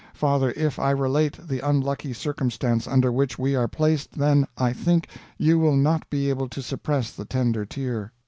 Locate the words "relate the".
0.89-1.59